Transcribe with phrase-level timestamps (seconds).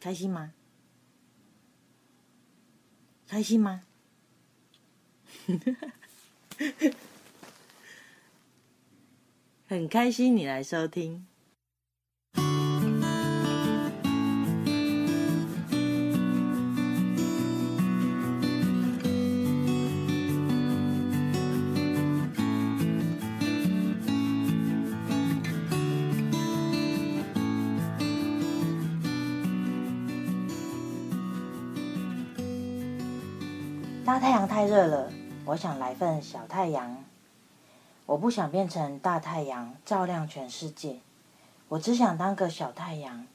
[0.00, 0.52] 开心吗？
[3.26, 3.82] 开心吗？
[9.68, 11.26] 很开心你来收听。
[34.08, 35.12] 大太阳太热了，
[35.44, 37.04] 我想来份小太阳。
[38.06, 41.00] 我不想变成大太阳，照亮全世界。
[41.68, 43.26] 我只想当个小太阳，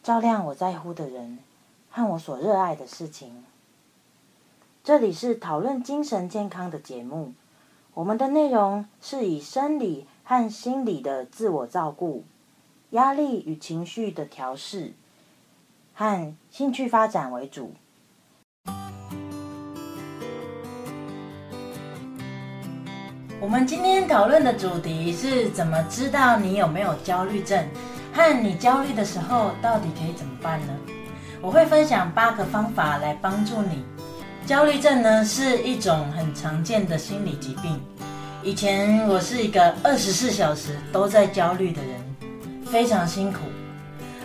[0.00, 1.40] 照亮我在乎的人
[1.90, 3.44] 和我所热爱的事情。
[4.84, 7.32] 这里是讨论精神健康的节目，
[7.94, 12.22] 我们的内容是以生理和心理的自我照顾、
[12.90, 14.92] 压力与情绪的调试
[15.94, 17.72] 和兴趣发展为主。
[23.42, 27.60] 我们今天讨论的主题是怎么知道你有没有焦虑症，
[28.12, 30.72] 和你焦虑的时候到底可以怎么办呢？
[31.40, 33.84] 我会分享八个方法来帮助你。
[34.46, 37.80] 焦虑症呢是一种很常见的心理疾病。
[38.44, 42.30] 以前我是一个二十四小时都在焦虑的人，
[42.64, 43.40] 非常辛苦，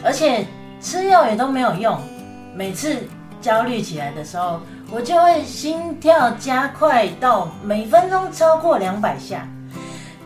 [0.04, 0.46] 而且
[0.80, 2.00] 吃药也都没有用。
[2.54, 3.00] 每次
[3.48, 4.60] 焦虑起来的时候，
[4.92, 9.48] 我就会心跳加快到每分钟超过两百下，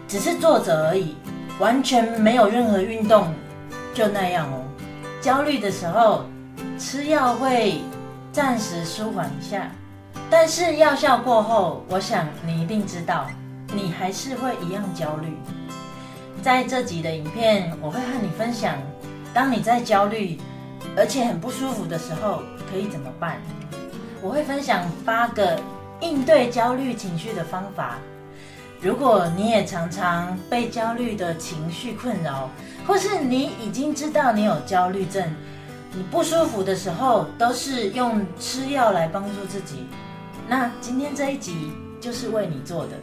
[0.07, 1.15] 只是坐着而已，
[1.59, 3.31] 完全没有任何运动，
[3.93, 4.63] 就那样哦。
[5.21, 6.25] 焦虑的时候
[6.79, 7.81] 吃药会
[8.31, 9.69] 暂时舒缓一下，
[10.27, 13.27] 但是药效过后，我想你一定知道，
[13.71, 15.37] 你还是会一样焦虑。
[16.41, 18.77] 在这集的影片，我会和你分享，
[19.31, 20.39] 当你在焦虑
[20.97, 22.41] 而且很不舒服的时候，
[22.71, 23.41] 可以怎么办？
[24.21, 25.59] 我会分享八个
[25.99, 27.97] 应对焦虑情绪的方法。
[28.81, 32.49] 如果你也常常被焦虑的情绪困扰，
[32.87, 35.23] 或是你已经知道你有焦虑症，
[35.93, 39.85] 你不舒服的时候都是用吃药来帮助自己，
[40.47, 42.93] 那今天这一集就是为你做的。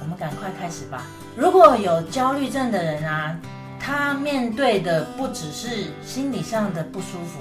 [0.00, 1.02] 我们赶快开始吧。
[1.36, 3.36] 如果有焦虑症的人啊，
[3.78, 7.40] 他面对的不只是心理上的不舒服，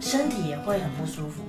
[0.00, 1.42] 身体也会很不舒服。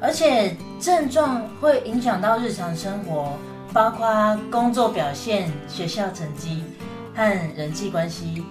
[0.00, 3.32] 而且症状会影响到日常生活，
[3.72, 6.62] 包括工作表现、学校成绩
[7.14, 7.22] 和
[7.56, 8.44] 人际关系，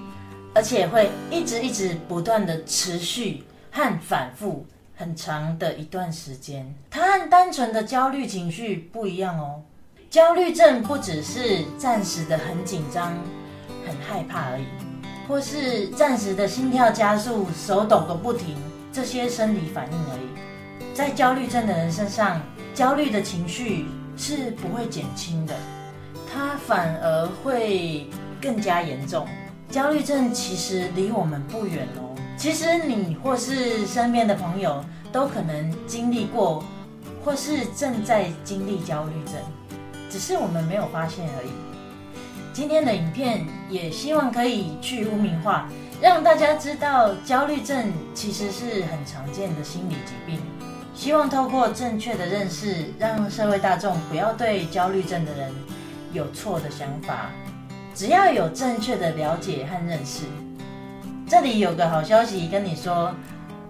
[0.54, 4.66] 而且会一直一直不断的持续和反复
[4.96, 6.74] 很长的一段时间。
[6.90, 9.62] 它和单纯的焦虑情绪不一样哦。
[10.10, 13.14] 焦虑症不只是暂时的很紧张、
[13.86, 14.66] 很害怕而已，
[15.28, 18.56] 或是暂时的心跳加速、手抖个不停，
[18.96, 20.96] 这些生理反应而已。
[20.96, 22.42] 在焦虑症的人身上，
[22.74, 25.54] 焦虑的情绪是不会减轻的，
[26.32, 28.08] 它反而会
[28.42, 29.28] 更加严重。
[29.70, 32.16] 焦虑症其实离我们不远哦。
[32.38, 34.82] 其实你或是身边的朋友
[35.12, 36.64] 都可能经历过，
[37.22, 39.36] 或是正在经历焦虑症，
[40.10, 41.50] 只是我们没有发现而已。
[42.54, 45.68] 今天的影片也希望可以去污名化，
[46.02, 50.40] 让大家知道焦虑症其实是很常见的心理疾病。
[50.94, 55.54] 希望透过正确的认识，让社会大众不要对焦虑症的人
[56.14, 57.30] 有错的想法。
[57.94, 60.24] 只要有正确的了解和认识，
[61.28, 63.14] 这里有个好消息跟你说：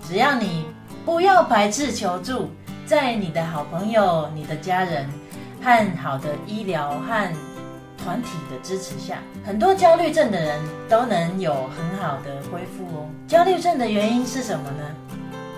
[0.08, 0.66] 只要你
[1.04, 2.50] 不要排斥求助，
[2.86, 5.08] 在你的好朋友、你的家人
[5.64, 7.34] 和好的医疗和
[8.06, 13.10] 团体的支持下，很多焦虑症的人都能有很好的恢复哦。
[13.28, 14.84] 焦虑症的原因是什么呢？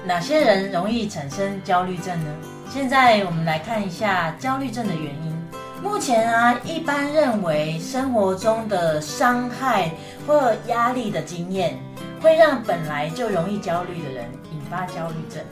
[0.05, 2.33] 哪些人容易产生焦虑症呢？
[2.69, 5.37] 现在我们来看一下焦虑症的原因。
[5.83, 9.91] 目前啊，一般认为生活中的伤害
[10.25, 11.77] 或压力的经验，
[12.21, 15.43] 会让本来就容易焦虑的人引发焦虑症。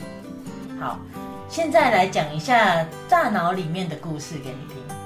[0.80, 0.98] 好，
[1.50, 5.05] 现在来讲一下大脑里面的故事给你听。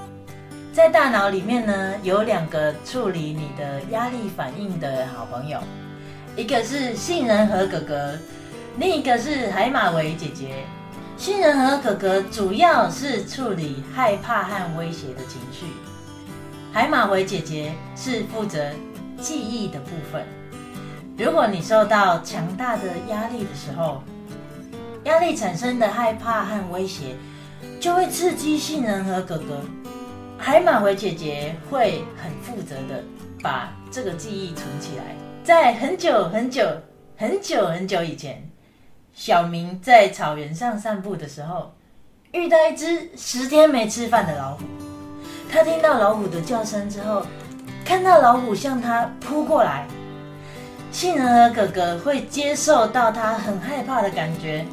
[0.72, 5.58] 在大脑里面呢，有两个处理你的压力反应的好朋友，
[6.36, 8.16] 一个是杏仁核哥哥。
[8.78, 10.64] 另一个是海马回姐姐，
[11.16, 15.66] 杏仁核哥哥主要是处理害怕和威胁的情绪，
[16.72, 18.70] 海马回姐姐是负责
[19.20, 20.24] 记忆的部分。
[21.18, 24.04] 如果你受到强大的压力的时候，
[25.02, 27.16] 压力产生的害怕和威胁
[27.80, 29.60] 就会刺激杏仁核哥哥，
[30.42, 33.04] 海马回姐姐会很负责的
[33.42, 35.04] 把这个记忆存起来。
[35.44, 36.66] 在很久很久
[37.14, 38.42] 很久很久以前。
[39.12, 41.74] 小明在草原上散步的时候，
[42.32, 44.64] 遇到一只十天没吃饭的老虎。
[45.52, 47.26] 他听到老虎的叫声之后，
[47.84, 49.86] 看到老虎向他扑过来，
[50.90, 54.64] 杏仁哥哥会接受到他很害怕的感觉，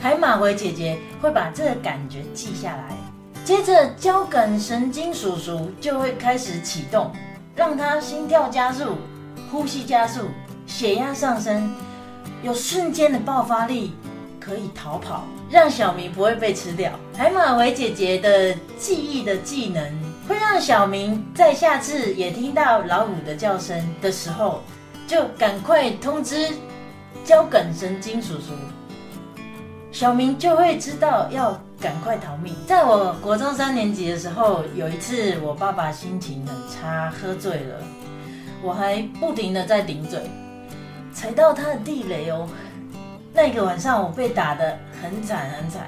[0.00, 2.95] 海马回姐姐会把这个感觉记下来，
[3.46, 7.12] 接着交感神经叔叔就会开始启动，
[7.54, 8.96] 让他心跳加速、
[9.52, 10.22] 呼吸加速、
[10.66, 11.72] 血压上升。
[12.42, 13.94] 有瞬间的爆发力，
[14.40, 16.90] 可以逃跑，让小明不会被吃掉。
[17.16, 19.80] 海马回姐姐的记忆的技能，
[20.28, 24.60] 会让小明在下次也听到老虎的叫声的时候，
[25.06, 26.48] 就赶快通知
[27.24, 28.54] 交感神经叔叔，
[29.92, 32.52] 小明就会知道要赶快逃命。
[32.66, 37.80] 在我国中三年级的时候，有一次我爸爸心情很差，喝醉了，
[38.60, 40.28] 我还不停的在顶嘴。
[41.14, 42.48] 踩到他的地雷哦！
[43.32, 45.86] 那个晚上我被打得很惨很惨，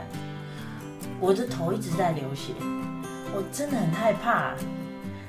[1.18, 2.52] 我的头一直在流血，
[3.34, 4.52] 我真的很害怕。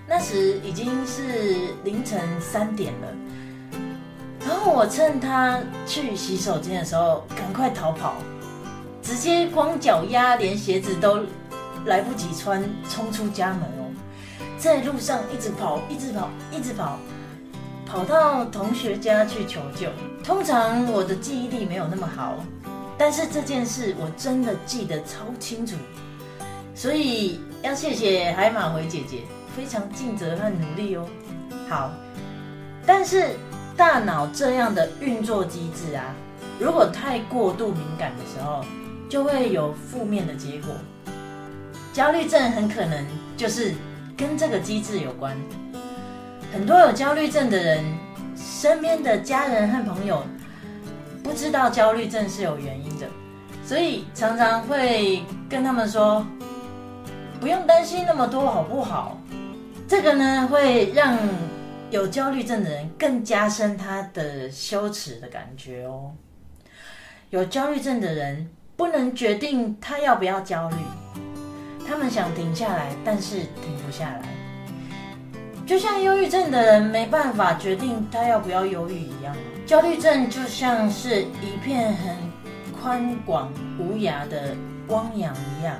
[0.07, 3.07] 那时已经是凌晨三点了，
[4.47, 8.13] 然后我趁他去洗手间的时候赶快逃跑，
[9.09, 11.21] 直接光脚丫连鞋子都
[11.85, 13.89] 来不及穿，冲出家门哦，
[14.59, 16.99] 在路上一直跑，一直跑，一直跑。
[17.87, 19.89] 跑到同学家去求救。
[20.23, 22.35] 通常我的记忆力没有那么好，
[22.99, 25.75] 但是这件事我真的记得超清楚，
[26.75, 29.23] 所以要谢谢海马回姐姐，
[29.57, 31.03] 非常尽责和努力哦。
[31.67, 31.89] 好，
[32.85, 33.31] 但是
[33.75, 36.13] 大脑这样的运作机制啊，
[36.59, 38.63] 如果太过度敏感的时候，
[39.09, 40.69] 就会有负面的结果。
[41.91, 43.73] 焦虑症很可能就是
[44.15, 45.35] 跟这个机制有关。
[46.53, 47.83] 很多有焦虑症的人，
[48.37, 50.23] 身边的家人和朋友
[51.23, 53.07] 不知道焦虑症是有原因的，
[53.65, 56.25] 所以常常会跟他们说
[57.41, 59.19] ：“不用担心那么多，好不好？”
[59.87, 61.17] 这个呢，会让
[61.89, 66.11] 有焦虑症的人更加深他的羞耻的感觉哦。
[67.31, 70.77] 有焦虑症的人不能决定他要不要焦虑，
[71.85, 74.21] 他们想停下来，但是停不下来。
[75.67, 79.35] 就像忧郁症的人没办法决定他要不要忧郁一样，
[79.65, 82.15] 焦虑症就像是一片很
[82.81, 84.55] 宽广无涯的
[84.87, 85.75] 汪洋一样。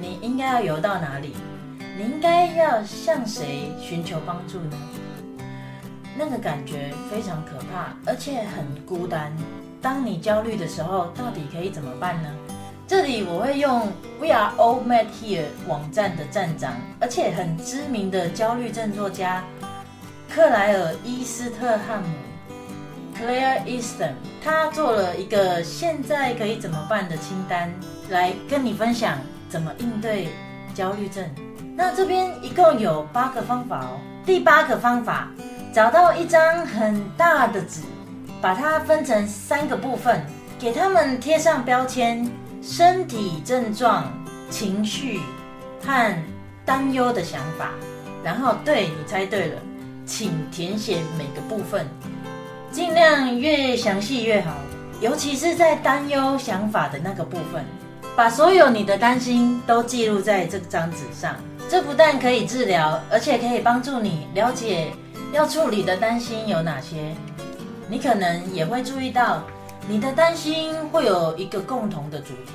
[0.00, 1.34] 你应该要游到哪里？
[1.98, 4.76] 你应该要向谁寻求帮助呢？
[6.16, 9.32] 那个感觉非常可怕，而且很孤单。
[9.84, 12.30] 当你焦虑的时候，到底可以怎么办呢？
[12.88, 13.80] 这里我会用
[14.18, 19.44] We Are All Met Here 网站的站长，而且很知名的焦虑症作家
[20.34, 22.08] 克莱尔伊斯特汉姆
[23.14, 27.70] （Claire Easton），他做了一个现在可以怎么办的清单，
[28.08, 29.18] 来跟你分享
[29.50, 30.30] 怎么应对
[30.74, 31.22] 焦虑症。
[31.76, 34.00] 那这边一共有八个方法哦。
[34.24, 35.28] 第八个方法，
[35.74, 37.82] 找到一张很大的纸，
[38.44, 40.22] 把它分成三个部分，
[40.58, 42.30] 给他们贴上标签。
[42.60, 44.12] 身体症状、
[44.50, 45.20] 情绪
[45.82, 46.24] 和
[46.64, 47.70] 担忧的想法，
[48.22, 49.56] 然后对，你猜对了，
[50.04, 51.86] 请填写每个部分，
[52.70, 54.52] 尽量越详细越好，
[55.00, 57.64] 尤其是在担忧想法的那个部分，
[58.14, 61.34] 把所有你的担心都记录在这张纸上。
[61.66, 64.92] 这不但可以治疗，而且可以帮助你了解
[65.32, 67.14] 要处理的担心有哪些。
[67.88, 69.42] 你可能也会注意到。
[69.86, 72.54] 你的担心会有一个共同的主题。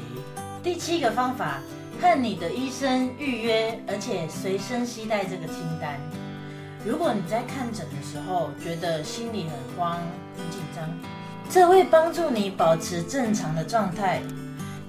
[0.63, 1.59] 第七个方法，
[2.01, 5.99] 和你的医生预约，而且随身携带这个清单。
[6.83, 9.99] 如果你在看诊的时候觉得心里很慌、
[10.35, 10.89] 很紧张，
[11.51, 14.23] 这会帮助你保持正常的状态。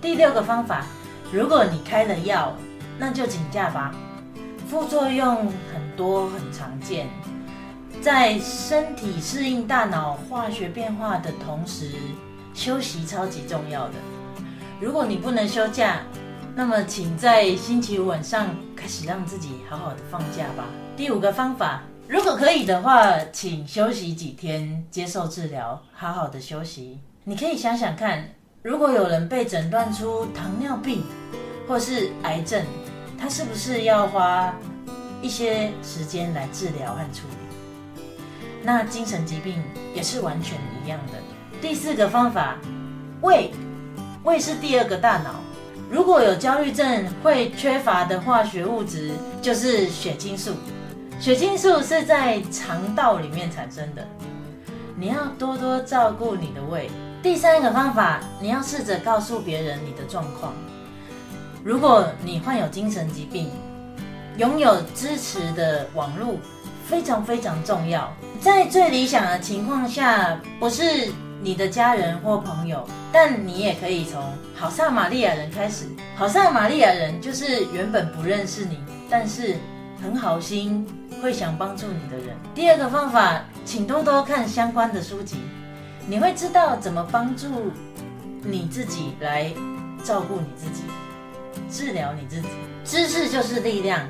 [0.00, 0.86] 第六个方法，
[1.30, 2.56] 如果你开了药，
[2.98, 3.94] 那就请假吧。
[4.66, 7.06] 副作用很多，很常见。
[8.00, 11.92] 在身体适应大脑化学变化的同时，
[12.54, 13.94] 休息超级重要的。
[14.80, 16.00] 如果你不能休假，
[16.56, 20.64] 那么请在星期五晚上开始让自己好好的放假吧。
[20.96, 26.98] 第五个方法，如果可以的话，请休息几天，接受治疗，好好的休息。
[27.24, 28.24] 你可以想想看，
[28.62, 31.04] 如果有人被诊断出糖尿病
[31.68, 32.64] 或是癌症，
[33.18, 34.54] 他是不是要花
[35.20, 37.39] 一些时间来治疗和处理？
[38.62, 39.62] 那精神疾病
[39.94, 41.14] 也是完全一样的。
[41.60, 42.56] 第四个方法，
[43.22, 43.50] 胃，
[44.24, 45.40] 胃是第二个大脑。
[45.90, 49.10] 如果有焦虑症，会缺乏的化学物质
[49.42, 50.52] 就是血清素。
[51.18, 54.06] 血清素是在肠道里面产生的。
[54.96, 56.90] 你要多多照顾你的胃，
[57.22, 60.52] 第三个方法，你要试着告诉别人你的状况。
[61.64, 63.50] 如果你患有精神疾病，
[64.38, 66.36] 拥有支持的网络
[66.90, 68.12] 非常非常重要。
[68.40, 70.82] 在最理想的情况下，不是
[71.40, 74.20] 你的家人或朋友，但你也可以从
[74.56, 75.86] 好撒玛利亚人开始。
[76.16, 79.56] 好撒玛利亚人就是原本不认识你，但是
[80.02, 80.84] 很好心，
[81.22, 82.36] 会想帮助你的人。
[82.56, 85.36] 第二个方法，请多多看相关的书籍，
[86.08, 87.46] 你会知道怎么帮助
[88.42, 89.52] 你自己来
[90.02, 90.82] 照顾你自己。
[91.70, 92.48] 治疗你自己，
[92.84, 94.00] 知识就是力量。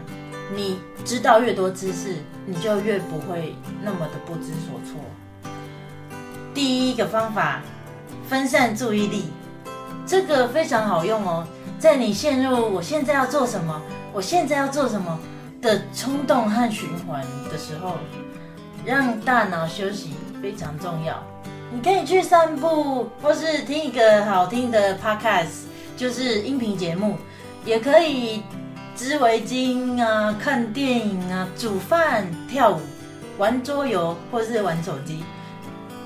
[0.55, 2.17] 你知道越多知识，
[2.47, 5.01] 你就越不会那么的不知所措。
[6.53, 7.61] 第一个方法，
[8.29, 9.25] 分散注意力，
[10.07, 11.47] 这个非常好用哦。
[11.79, 13.81] 在你陷入“我现在要做什么？
[14.13, 15.19] 我现在要做什么”
[15.63, 17.97] 的冲动和循环的时候，
[18.85, 21.23] 让大脑休息非常重要。
[21.73, 25.67] 你可以去散步，或是听一个好听的 podcast，
[25.97, 27.17] 就是音频节目。
[27.63, 28.43] 也可以
[29.01, 32.81] 织围巾啊，看电影啊，煮饭、跳舞、
[33.39, 35.25] 玩桌游或是玩手机，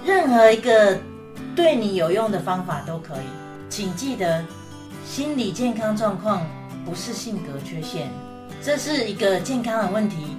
[0.05, 0.97] 任何一个
[1.57, 3.27] 对你有用的方法都可以。
[3.69, 4.45] 请记得，
[5.05, 6.47] 心理健康状况
[6.85, 8.09] 不是性格缺陷，
[8.63, 10.37] 这是一个健康的问题，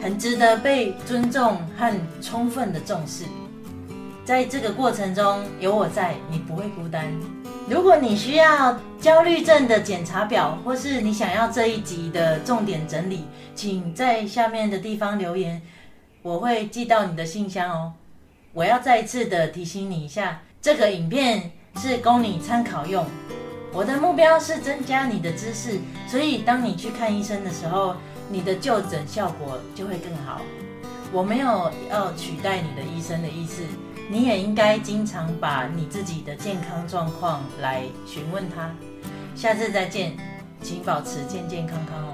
[0.00, 1.92] 很值得被尊重和
[2.22, 3.24] 充分的重视。
[4.24, 7.12] 在这个过程中，有我在，你不会孤单。
[7.70, 13.24] 如果你需要焦虑症的检查表，或是你想要这一集的重点整理，
[13.54, 15.62] 请在下面的地方留言，
[16.20, 17.92] 我会寄到你的信箱哦。
[18.52, 23.06] 我要再一次的提醒你一下，这个影片是供你参考用。
[23.72, 27.94] 我的目标是增加你的知识，所以当你去看医生的时候，
[28.28, 30.40] 你的就诊效果就会更好。
[31.12, 33.62] 我没有要取代你的医生的意思。
[34.12, 38.68] 你也应该经常把你自己的健康状况来询问他。
[39.36, 40.16] 下次再见，
[40.60, 42.09] 请保持健健康康哦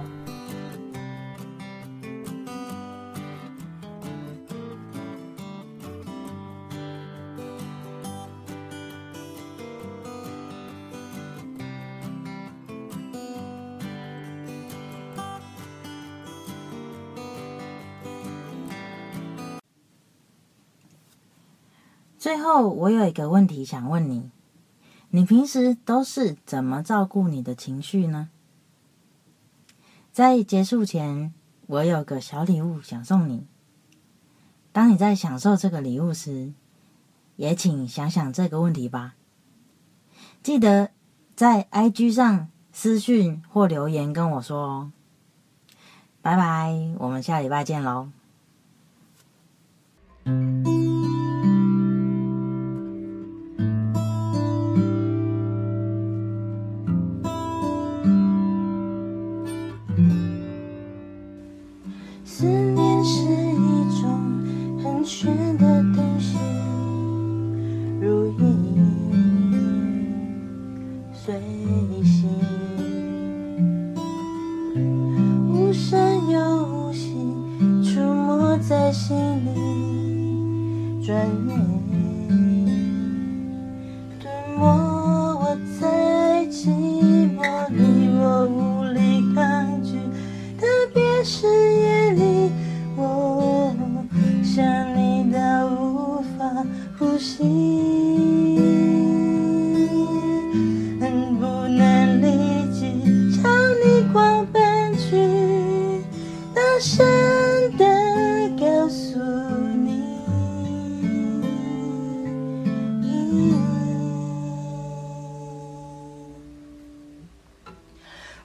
[22.26, 24.32] 最后，我有一个问题想问你：
[25.10, 28.30] 你平时都是怎么照顾你的情绪呢？
[30.10, 31.32] 在结束前，
[31.68, 33.46] 我有个小礼物想送你。
[34.72, 36.52] 当你在享受这个礼物时，
[37.36, 39.14] 也请想想这个问题吧。
[40.42, 40.90] 记得
[41.36, 44.92] 在 IG 上私讯或留言跟我说哦。
[46.22, 48.10] 拜拜，我们下礼拜见喽。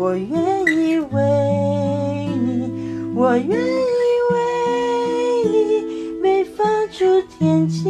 [0.00, 1.20] 我愿意为
[2.42, 3.12] 你。
[3.14, 3.52] 我愿意
[4.32, 4.38] 为
[5.44, 5.84] 你
[6.22, 7.89] 没放逐天际，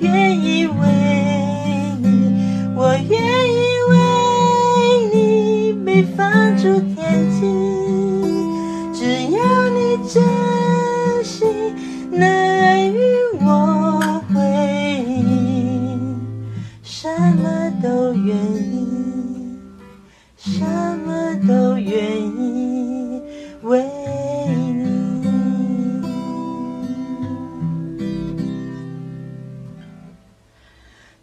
[0.00, 0.72] 愿意为
[2.02, 2.08] 你，
[2.74, 3.12] 我愿
[3.52, 3.58] 意
[3.90, 3.94] 为
[5.12, 7.40] 你被放逐天际，
[8.92, 9.38] 只要
[9.70, 9.78] 你
[10.08, 10.59] 真。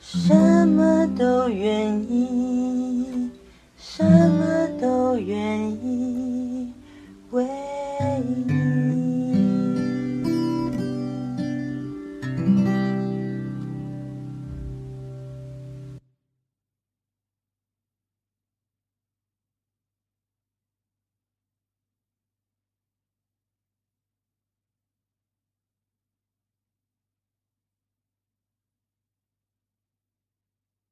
[0.09, 0.33] 什
[0.69, 3.29] 么都愿意
[3.77, 4.36] 什么